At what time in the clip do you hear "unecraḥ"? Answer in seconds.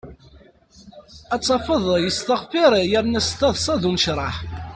3.89-4.35